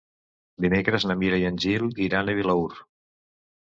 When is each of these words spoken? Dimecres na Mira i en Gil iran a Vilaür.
Dimecres 0.65 1.05
na 1.11 1.17
Mira 1.21 1.41
i 1.43 1.47
en 1.51 1.63
Gil 1.69 1.87
iran 2.09 2.37
a 2.37 2.39
Vilaür. 2.43 2.85